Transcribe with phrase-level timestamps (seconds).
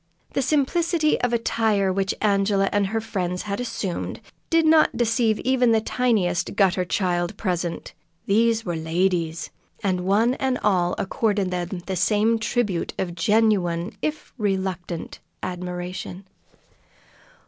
[0.33, 5.73] The simplicity of attire which Angela and her friends had assumed did not deceive even
[5.73, 7.93] the tiniest gutter child present
[8.25, 9.51] these were "ladies,"
[9.83, 16.27] and one and all accorded them the same tribute of genuine, if reluctant, admiration.